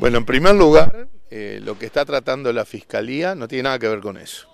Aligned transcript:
Bueno, 0.00 0.16
en 0.16 0.24
primer 0.24 0.54
lugar, 0.54 1.08
eh, 1.30 1.60
lo 1.62 1.78
que 1.78 1.84
está 1.84 2.06
tratando 2.06 2.50
la 2.54 2.64
Fiscalía 2.64 3.34
no 3.34 3.48
tiene 3.48 3.64
nada 3.64 3.78
que 3.78 3.86
ver 3.86 4.00
con 4.00 4.16
eso. 4.16 4.48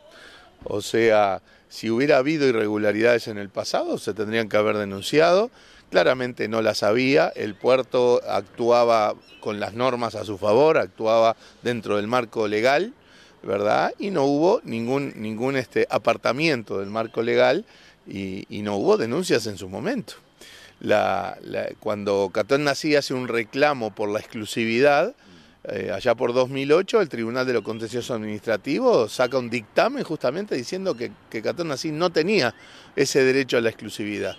O 0.64 0.82
sea, 0.82 1.40
si 1.68 1.88
hubiera 1.88 2.16
habido 2.16 2.48
irregularidades 2.48 3.28
en 3.28 3.38
el 3.38 3.48
pasado, 3.48 3.96
se 3.98 4.12
tendrían 4.12 4.48
que 4.48 4.56
haber 4.56 4.76
denunciado. 4.76 5.52
Claramente 5.88 6.48
no 6.48 6.62
las 6.62 6.82
había, 6.82 7.28
el 7.28 7.54
puerto 7.54 8.20
actuaba 8.28 9.14
con 9.38 9.60
las 9.60 9.74
normas 9.74 10.16
a 10.16 10.24
su 10.24 10.36
favor, 10.36 10.78
actuaba 10.78 11.36
dentro 11.62 11.94
del 11.94 12.08
marco 12.08 12.48
legal, 12.48 12.92
¿verdad? 13.44 13.94
Y 14.00 14.10
no 14.10 14.24
hubo 14.24 14.60
ningún, 14.64 15.12
ningún 15.14 15.54
este, 15.54 15.86
apartamiento 15.90 16.80
del 16.80 16.90
marco 16.90 17.22
legal 17.22 17.64
y, 18.04 18.46
no 18.50 18.74
hubo 18.78 18.96
denuncias 18.96 19.46
en 19.46 19.58
su 19.58 19.68
momento. 19.68 20.14
La, 20.80 21.38
la, 21.40 21.68
cuando 21.78 22.30
Catón 22.34 22.64
Nací 22.64 22.96
hace 22.96 23.14
un 23.14 23.28
reclamo 23.28 23.94
por 23.94 24.08
la 24.08 24.18
exclusividad, 24.18 25.14
eh, 25.68 25.90
allá 25.92 26.14
por 26.14 26.32
2008 26.32 27.00
el 27.00 27.08
Tribunal 27.08 27.46
de 27.46 27.52
lo 27.52 27.62
Contencioso 27.62 28.14
Administrativo 28.14 29.08
saca 29.08 29.38
un 29.38 29.50
dictamen 29.50 30.04
justamente 30.04 30.54
diciendo 30.54 30.96
que, 30.96 31.10
que 31.28 31.42
Catón 31.42 31.68
Nací 31.68 31.90
no 31.90 32.10
tenía 32.10 32.54
ese 32.94 33.24
derecho 33.24 33.58
a 33.58 33.60
la 33.60 33.70
exclusividad 33.70 34.36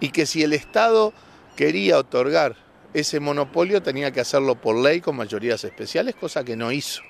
y 0.00 0.10
que 0.10 0.26
si 0.26 0.42
el 0.42 0.52
Estado 0.52 1.12
quería 1.56 1.98
otorgar 1.98 2.56
ese 2.94 3.20
monopolio 3.20 3.82
tenía 3.82 4.10
que 4.10 4.20
hacerlo 4.20 4.56
por 4.56 4.76
ley 4.76 5.00
con 5.00 5.16
mayorías 5.16 5.62
especiales, 5.64 6.14
cosa 6.14 6.44
que 6.44 6.56
no 6.56 6.72
hizo. 6.72 7.02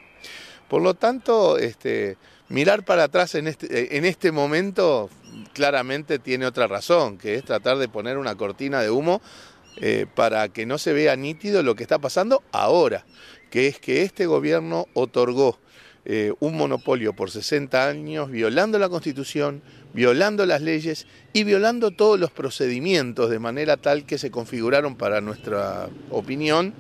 Por 0.69 0.83
lo 0.83 0.95
tanto, 0.95 1.59
este, 1.59 2.17
mirar 2.49 2.85
para 2.85 3.05
atrás 3.05 3.35
en 3.35 3.47
este, 3.47 3.97
en 3.97 4.05
este 4.05 4.31
momento 4.31 5.09
claramente 5.53 6.19
tiene 6.19 6.47
otra 6.47 6.67
razón, 6.67 7.19
que 7.19 7.37
es 7.37 7.45
tratar 7.45 7.79
de 7.79 7.89
poner 7.89 8.19
una 8.19 8.35
cortina 8.35 8.81
de 8.81 8.91
humo 8.91 9.21
eh, 9.77 10.07
para 10.15 10.49
que 10.49 10.67
no 10.67 10.79
se 10.79 10.93
vea 10.93 11.17
nítido 11.17 11.63
lo 11.63 11.75
que 11.75 11.83
está 11.83 11.99
pasando 11.99 12.43
ahora, 12.53 13.05
que 13.51 13.67
es 13.67 13.79
que 13.79 14.03
este 14.03 14.27
gobierno 14.27 14.87
otorgó 14.95 15.59
eh, 16.05 16.33
un 16.41 16.57
monopolio 16.57 17.13
por 17.13 17.31
60 17.31 17.87
años, 17.87 18.31
violando 18.31 18.79
la 18.79 18.89
Constitución, 18.89 19.61
violando 19.93 20.47
las 20.47 20.63
leyes 20.63 21.07
y 21.33 21.45
violando 21.45 21.91
todos 21.91 22.19
los 22.19 22.31
procedimientos 22.31 23.29
de 23.29 23.39
manera 23.39 23.77
tal 23.77 24.07
que 24.07 24.17
se 24.17 24.31
configuraron 24.31 24.97
para 24.97 25.21
nuestra 25.21 25.91
opinión 26.11 26.73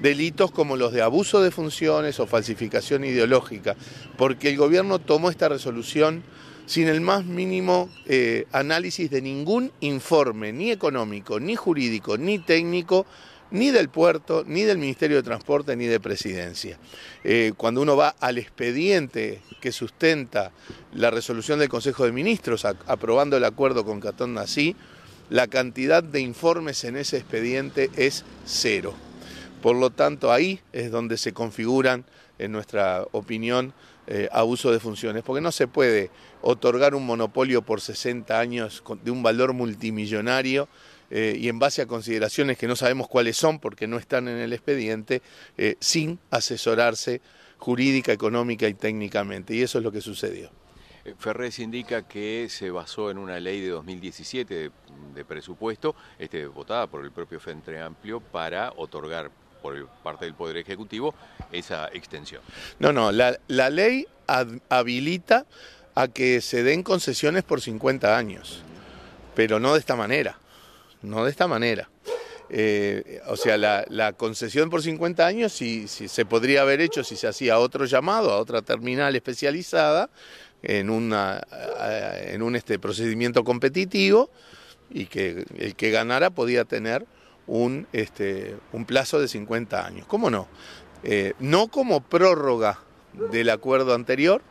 delitos 0.00 0.50
como 0.50 0.76
los 0.76 0.92
de 0.92 1.02
abuso 1.02 1.42
de 1.42 1.50
funciones 1.50 2.20
o 2.20 2.26
falsificación 2.26 3.04
ideológica, 3.04 3.76
porque 4.16 4.48
el 4.48 4.56
gobierno 4.56 4.98
tomó 4.98 5.30
esta 5.30 5.48
resolución 5.48 6.22
sin 6.66 6.88
el 6.88 7.00
más 7.00 7.24
mínimo 7.24 7.90
eh, 8.06 8.46
análisis 8.52 9.10
de 9.10 9.20
ningún 9.20 9.72
informe, 9.80 10.52
ni 10.52 10.70
económico, 10.70 11.40
ni 11.40 11.56
jurídico, 11.56 12.16
ni 12.16 12.38
técnico, 12.38 13.06
ni 13.50 13.70
del 13.70 13.88
puerto, 13.88 14.44
ni 14.46 14.62
del 14.62 14.78
Ministerio 14.78 15.16
de 15.16 15.22
Transporte, 15.22 15.76
ni 15.76 15.86
de 15.86 16.00
Presidencia. 16.00 16.78
Eh, 17.24 17.52
cuando 17.56 17.82
uno 17.82 17.96
va 17.96 18.14
al 18.20 18.38
expediente 18.38 19.40
que 19.60 19.72
sustenta 19.72 20.52
la 20.94 21.10
resolución 21.10 21.58
del 21.58 21.68
Consejo 21.68 22.04
de 22.04 22.12
Ministros 22.12 22.64
aprobando 22.64 23.36
el 23.36 23.44
acuerdo 23.44 23.84
con 23.84 24.00
Catón 24.00 24.34
Nací, 24.34 24.76
la 25.28 25.46
cantidad 25.46 26.02
de 26.02 26.20
informes 26.20 26.84
en 26.84 26.96
ese 26.96 27.16
expediente 27.16 27.90
es 27.96 28.24
cero. 28.44 28.94
Por 29.62 29.76
lo 29.76 29.90
tanto, 29.90 30.32
ahí 30.32 30.60
es 30.72 30.90
donde 30.90 31.18
se 31.18 31.32
configuran, 31.32 32.04
en 32.38 32.52
nuestra 32.52 33.04
opinión, 33.12 33.74
eh, 34.06 34.28
abuso 34.32 34.72
de 34.72 34.80
funciones, 34.80 35.22
porque 35.22 35.42
no 35.42 35.52
se 35.52 35.68
puede 35.68 36.10
otorgar 36.40 36.94
un 36.94 37.04
monopolio 37.04 37.62
por 37.62 37.80
60 37.80 38.40
años 38.40 38.82
de 39.04 39.10
un 39.10 39.22
valor 39.22 39.52
multimillonario 39.52 40.68
eh, 41.10 41.36
y 41.38 41.48
en 41.48 41.58
base 41.58 41.82
a 41.82 41.86
consideraciones 41.86 42.56
que 42.56 42.68
no 42.68 42.76
sabemos 42.76 43.08
cuáles 43.08 43.36
son 43.36 43.58
porque 43.58 43.88
no 43.88 43.98
están 43.98 44.28
en 44.28 44.38
el 44.38 44.52
expediente, 44.52 45.22
eh, 45.58 45.76
sin 45.80 46.20
asesorarse 46.30 47.20
jurídica, 47.58 48.12
económica 48.12 48.68
y 48.68 48.74
técnicamente. 48.74 49.54
Y 49.54 49.62
eso 49.62 49.78
es 49.78 49.84
lo 49.84 49.90
que 49.90 50.00
sucedió. 50.00 50.50
Eh, 51.04 51.14
Ferrez 51.18 51.58
indica 51.58 52.06
que 52.06 52.46
se 52.48 52.70
basó 52.70 53.10
en 53.10 53.18
una 53.18 53.40
ley 53.40 53.60
de 53.60 53.70
2017 53.70 54.54
de, 54.54 54.70
de 55.14 55.24
presupuesto, 55.24 55.96
este, 56.18 56.46
votada 56.46 56.86
por 56.86 57.04
el 57.04 57.10
propio 57.10 57.40
Frente 57.40 57.80
Amplio, 57.80 58.20
para 58.20 58.72
otorgar 58.76 59.30
por 59.60 59.88
parte 60.02 60.24
del 60.24 60.34
Poder 60.34 60.56
Ejecutivo 60.56 61.14
esa 61.52 61.88
extensión. 61.92 62.40
No, 62.78 62.92
no, 62.92 63.12
la, 63.12 63.38
la 63.48 63.68
ley 63.68 64.06
habilita 64.68 65.44
a 65.94 66.08
que 66.08 66.40
se 66.40 66.62
den 66.62 66.82
concesiones 66.82 67.42
por 67.42 67.60
50 67.60 68.16
años, 68.16 68.62
pero 69.34 69.58
no 69.58 69.74
de 69.74 69.80
esta 69.80 69.96
manera 69.96 70.38
no 71.02 71.24
de 71.24 71.30
esta 71.30 71.46
manera. 71.46 71.90
Eh, 72.52 73.20
o 73.28 73.36
sea, 73.36 73.56
la, 73.56 74.12
concesión 74.14 74.70
por 74.70 74.82
50 74.82 75.24
años 75.24 75.52
si, 75.52 75.86
se 75.86 76.24
podría 76.24 76.62
haber 76.62 76.80
hecho 76.80 77.04
si 77.04 77.14
se 77.14 77.28
hacía 77.28 77.60
otro 77.60 77.84
llamado 77.84 78.32
a 78.32 78.38
otra 78.38 78.60
terminal 78.62 79.14
especializada 79.14 80.10
en, 80.62 80.90
una, 80.90 81.40
en 82.26 82.42
un 82.42 82.56
este, 82.56 82.80
procedimiento 82.80 83.44
competitivo 83.44 84.30
y 84.90 85.06
que 85.06 85.44
el 85.58 85.76
que 85.76 85.90
ganara 85.90 86.30
podía 86.30 86.64
tener 86.64 87.06
un, 87.46 87.86
este, 87.92 88.56
un 88.72 88.84
plazo 88.84 89.20
de 89.20 89.28
50 89.28 89.86
años. 89.86 90.06
¿Cómo 90.06 90.28
no? 90.28 90.48
Eh, 91.02 91.34
no 91.38 91.68
como 91.68 92.00
prórroga 92.00 92.80
del 93.30 93.50
acuerdo 93.50 93.94
anterior, 93.94 94.42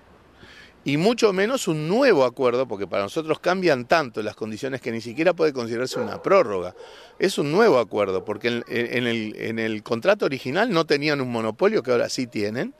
y 0.85 0.97
mucho 0.97 1.33
menos 1.33 1.67
un 1.67 1.87
nuevo 1.87 2.23
acuerdo, 2.23 2.67
porque 2.67 2.87
para 2.87 3.03
nosotros 3.03 3.39
cambian 3.39 3.85
tanto 3.85 4.21
las 4.21 4.35
condiciones 4.35 4.81
que 4.81 4.91
ni 4.91 5.01
siquiera 5.01 5.33
puede 5.33 5.53
considerarse 5.53 5.99
una 5.99 6.21
prórroga. 6.21 6.73
Es 7.17 7.37
un 7.37 7.51
nuevo 7.51 7.79
acuerdo, 7.79 8.23
porque 8.23 8.63
en, 8.67 9.07
el, 9.07 9.35
en 9.37 9.59
el, 9.59 9.83
contrato 9.83 10.25
original 10.25 10.71
no 10.71 10.85
tenían 10.85 11.19
un 11.21 11.31
monopolio 11.31 11.83
que 11.83 11.91
ahora 11.91 12.07
sí 12.07 12.27
tienen, 12.27 12.73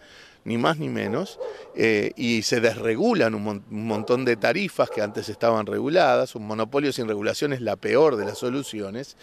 ni 0.46 0.58
más 0.58 0.78
ni 0.78 0.88
menos, 0.88 1.40
eh, 1.76 2.14
y 2.16 2.44
se 2.44 2.62
desregulan 2.62 3.36
un, 3.36 3.46
un, 3.48 3.88
montón 3.88 4.24
de 4.24 4.38
tarifas 4.38 4.90
que 4.90 5.02
antes 5.02 5.28
estaban 5.28 5.66
reguladas, 5.66 6.36
un 6.36 6.48
monopolio 6.48 6.94
sin 6.94 7.08
regulación 7.08 7.52
es 7.52 7.60
la 7.60 7.76
peor 7.76 8.16
de 8.16 8.26
las 8.26 8.38
soluciones, 8.38 9.18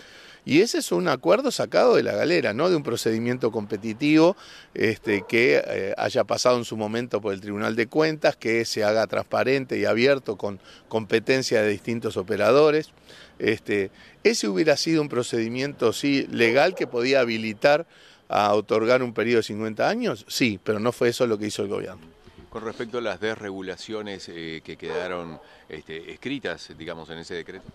y 0.47 0.61
ese 0.61 0.79
es 0.79 0.93
un 0.93 1.09
acuerdo 1.09 1.51
sacado 1.51 1.97
de 1.97 2.05
la 2.05 2.13
galera, 2.13 2.55
no 2.55 2.71
de 2.71 2.77
un 2.77 2.85
procedimiento 2.85 3.51
competitivo 3.51 4.37
este, 4.75 5.25
que 5.29 5.61
eh, 5.67 5.93
haya 5.99 6.23
pasado 6.23 6.57
en 6.57 6.65
su 6.65 6.77
momento 6.77 7.21
por 7.21 7.35
el 7.35 7.41
Tribunal 7.41 7.75
de 7.75 7.89
Cuentas, 7.89 8.37
que 8.37 8.65
se 8.65 8.85
haga 8.85 9.09
transparente 9.09 9.77
y 9.77 9.87
abierto 9.87 10.37
con 10.37 10.61
competencia 10.89 11.63
de 11.63 11.69
distintos 11.71 12.17
operadores. 12.17 12.93
Este, 13.41 13.91
ese 14.23 14.47
hubiera 14.47 14.77
sido 14.77 15.03
un 15.03 15.09
procedimiento 15.09 15.93
sí 15.93 16.29
legal 16.31 16.77
que 16.77 16.87
podía 16.87 17.21
habilitar 17.21 17.85
a 18.29 18.55
otorgar 18.55 19.03
un 19.03 19.15
periodo 19.15 19.39
de 19.39 19.49
50 19.49 19.89
años, 19.89 20.25
sí, 20.29 20.61
pero 20.63 20.79
no 20.79 20.93
fue 20.93 21.09
eso 21.09 21.27
lo 21.27 21.39
que 21.39 21.49
hizo 21.49 21.63
el 21.63 21.69
gobierno. 21.69 22.07
Con 22.57 22.65
respecto 22.65 22.97
a 22.97 23.01
las 23.03 23.21
desregulaciones 23.21 24.31
eh, 24.31 24.63
que 24.65 24.79
quedaron 24.79 25.39
este, 25.69 26.11
escritas, 26.11 26.71
digamos, 26.79 27.11
en 27.11 27.19
ese 27.19 27.35
decreto. 27.35 27.67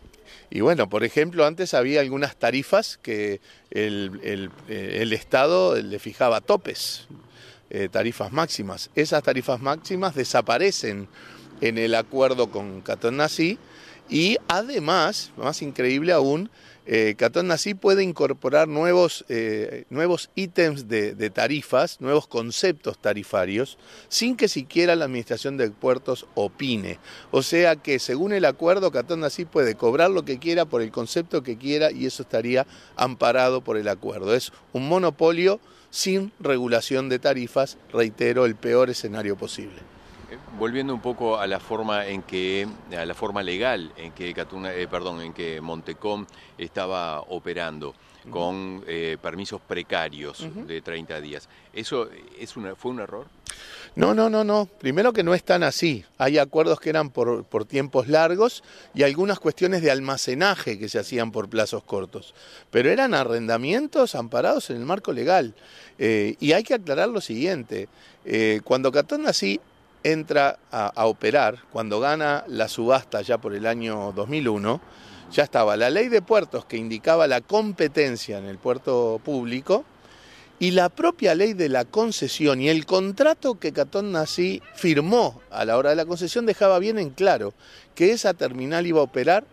Y 0.49 0.61
bueno, 0.61 0.89
por 0.89 1.03
ejemplo, 1.03 1.45
antes 1.45 1.75
había 1.75 2.01
algunas 2.01 2.35
tarifas 2.35 2.97
que 2.97 3.41
el, 3.69 4.19
el, 4.23 4.49
eh, 4.69 5.07
Estado 5.11 5.75
le 5.75 5.99
fijaba 5.99 6.41
topes, 6.41 7.05
eh, 7.69 7.89
tarifas 7.91 8.31
máximas. 8.31 8.89
Esas 8.95 9.21
tarifas 9.21 9.61
máximas 9.61 10.15
desaparecen 10.15 11.07
en 11.61 11.77
el 11.77 11.93
acuerdo 11.93 12.49
con 12.49 12.81
Catón 12.81 13.17
Nací 13.17 13.59
y 14.09 14.37
además, 14.47 15.31
más 15.37 15.61
increíble 15.61 16.11
aún, 16.11 16.49
eh, 16.87 17.15
Catón 17.15 17.47
Nací 17.47 17.75
puede 17.75 18.03
incorporar 18.03 18.67
nuevos, 18.67 19.23
eh, 19.29 19.85
nuevos 19.89 20.31
ítems 20.35 20.87
de, 20.87 21.13
de, 21.13 21.29
tarifas, 21.29 22.01
nuevos 22.01 22.27
conceptos 22.27 22.97
tarifarios, 22.97 23.77
sin 24.09 24.35
que 24.35 24.47
siquiera 24.47 24.95
la 24.95 25.05
Administración 25.05 25.57
de 25.57 25.69
Puertos 25.69 26.25
opine. 26.33 26.99
O 27.29 27.43
sea 27.43 27.75
que, 27.75 27.99
según 27.99 28.33
el 28.33 28.45
acuerdo, 28.45 28.91
Catón 28.91 29.19
Nací 29.19 29.45
puede 29.45 29.75
cobrar 29.75 30.09
lo 30.09 30.25
que 30.25 30.39
quiera 30.39 30.65
por 30.65 30.81
el 30.81 30.91
concepto 30.91 31.43
que 31.43 31.57
quiera 31.57 31.91
y 31.91 32.07
eso 32.07 32.23
estaría 32.23 32.65
amparado 32.95 33.61
por 33.61 33.77
el 33.77 33.87
acuerdo. 33.87 34.33
Es 34.33 34.51
un 34.73 34.87
monopolio 34.89 35.59
sin 35.91 36.31
regulación 36.39 37.09
de 37.09 37.19
tarifas, 37.19 37.77
reitero, 37.93 38.45
el 38.45 38.55
peor 38.55 38.89
escenario 38.89 39.37
posible 39.37 39.81
volviendo 40.57 40.93
un 40.93 41.01
poco 41.01 41.37
a 41.39 41.47
la 41.47 41.59
forma 41.59 42.05
en 42.07 42.23
que 42.23 42.67
a 42.97 43.05
la 43.05 43.13
forma 43.13 43.43
legal 43.43 43.91
en 43.95 44.11
que 44.11 44.33
Catuna, 44.33 44.73
eh, 44.73 44.87
perdón, 44.87 45.21
en 45.21 45.33
que 45.33 45.61
Montecom 45.61 46.25
estaba 46.57 47.21
operando 47.21 47.93
con 48.29 48.83
eh, 48.85 49.17
permisos 49.19 49.59
precarios 49.61 50.41
uh 50.41 50.45
-huh. 50.45 50.65
de 50.65 50.81
30 50.81 51.19
días. 51.21 51.49
¿Eso 51.73 52.07
es 52.37 52.55
una, 52.55 52.75
fue 52.75 52.91
un 52.91 52.99
error? 52.99 53.25
No, 53.95 54.13
no, 54.13 54.29
no, 54.29 54.43
no. 54.43 54.67
Primero 54.79 55.11
que 55.11 55.23
no 55.23 55.33
es 55.33 55.43
tan 55.43 55.63
así. 55.63 56.05
Hay 56.19 56.37
acuerdos 56.37 56.79
que 56.79 56.91
eran 56.91 57.09
por, 57.09 57.43
por, 57.45 57.65
tiempos 57.65 58.07
largos 58.07 58.63
y 58.93 59.01
algunas 59.01 59.39
cuestiones 59.39 59.81
de 59.81 59.89
almacenaje 59.89 60.77
que 60.77 60.87
se 60.87 60.99
hacían 60.99 61.31
por 61.31 61.49
plazos 61.49 61.83
cortos. 61.83 62.35
Pero 62.69 62.91
eran 62.91 63.15
arrendamientos 63.15 64.13
amparados 64.13 64.69
en 64.69 64.77
el 64.77 64.85
marco 64.85 65.13
legal. 65.13 65.55
Eh, 65.97 66.35
y 66.39 66.51
hay 66.51 66.63
que 66.63 66.75
aclarar 66.75 67.09
lo 67.09 67.21
siguiente. 67.21 67.89
Cuando 68.63 68.91
Catón 68.91 69.25
así 69.25 69.59
entra 70.03 70.59
a, 70.71 71.05
operar, 71.05 71.59
cuando 71.71 71.99
gana 71.99 72.43
la 72.47 72.67
subasta 72.67 73.21
ya 73.21 73.37
por 73.37 73.53
el 73.53 73.65
año 73.65 74.11
2001, 74.13 74.81
ya 75.31 75.43
estaba 75.43 75.77
la 75.77 75.89
ley 75.89 76.09
de 76.09 76.21
puertos 76.21 76.65
que 76.65 76.77
indicaba 76.77 77.27
la 77.27 77.41
competencia 77.41 78.37
en 78.37 78.45
el 78.45 78.57
puerto 78.57 79.21
público 79.23 79.85
Y 80.59 80.71
la 80.71 80.89
propia 80.89 81.33
ley 81.33 81.53
de 81.53 81.69
la 81.69 81.85
concesión 81.85 82.61
y 82.61 82.69
el 82.69 82.85
contrato 82.85 83.55
que 83.55 83.71
Catón 83.71 84.11
Nací 84.11 84.61
firmó 84.75 85.41
a 85.49 85.65
la 85.65 85.77
hora 85.77 85.89
de 85.89 85.95
la 85.95 86.05
concesión 86.05 86.45
dejaba 86.45 86.77
bien 86.77 86.99
en 86.99 87.09
claro 87.09 87.53
que 87.95 88.11
esa 88.11 88.35
terminal 88.35 88.85
iba 88.85 88.99
a 88.99 89.03
operar 89.03 89.43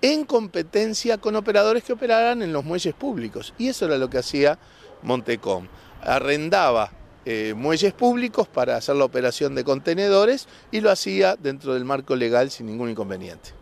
en 0.00 0.24
competencia 0.24 1.18
con 1.18 1.36
operadores 1.36 1.84
que 1.84 1.92
operaran 1.92 2.40
en 2.40 2.52
los 2.52 2.64
muelles 2.64 2.94
públicos. 2.94 3.52
Y 3.58 3.68
eso 3.68 3.84
era 3.84 3.98
lo 3.98 4.08
que 4.08 4.18
hacía 4.18 4.58
Montecom. 5.02 5.68
Arrendaba 6.00 6.90
eh, 7.24 7.54
muelles 7.56 7.92
públicos 7.92 8.48
para 8.48 8.76
hacer 8.76 8.96
la 8.96 9.04
operación 9.04 9.54
de 9.54 9.64
contenedores 9.64 10.48
y 10.70 10.80
lo 10.80 10.90
hacía 10.90 11.36
dentro 11.36 11.74
del 11.74 11.84
marco 11.84 12.16
legal 12.16 12.50
sin 12.50 12.66
ningún 12.66 12.90
inconveniente. 12.90 13.61